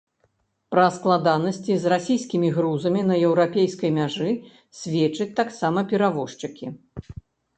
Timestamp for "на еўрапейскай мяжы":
3.09-4.29